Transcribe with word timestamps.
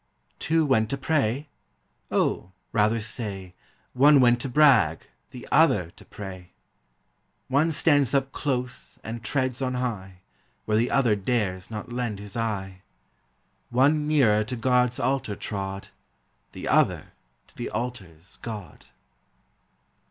Two 0.39 0.65
went 0.65 0.89
to 0.89 0.97
pray? 0.97 1.47
O, 2.09 2.51
rather 2.71 2.99
say, 2.99 3.53
One 3.93 4.19
went 4.19 4.41
to 4.41 4.49
brag, 4.49 5.01
the 5.29 5.47
other 5.51 5.91
to 5.91 6.03
pray; 6.03 6.53
One 7.49 7.71
stands 7.71 8.15
up 8.15 8.31
close 8.31 8.97
and 9.03 9.23
treads 9.23 9.61
on 9.61 9.75
high, 9.75 10.21
Where 10.65 10.75
the 10.75 10.89
other 10.89 11.15
dares 11.15 11.69
not 11.69 11.91
lend 11.93 12.17
his 12.17 12.35
eye; 12.35 12.81
One 13.69 14.07
nearer 14.07 14.43
to 14.45 14.55
God's 14.55 14.99
altar 14.99 15.35
trod, 15.35 15.89
The 16.53 16.67
other 16.67 17.13
to 17.49 17.55
the 17.55 17.69
altar's 17.69 18.39
God. 18.41 18.87